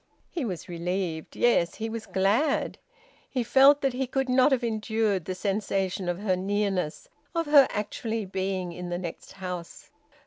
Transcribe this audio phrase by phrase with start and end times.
[0.31, 1.35] He was relieved.
[1.35, 2.79] Yes, he was glad.
[3.29, 7.67] He felt that he could not have endured the sensation of her nearness, of her
[7.69, 9.91] actually being in the next house.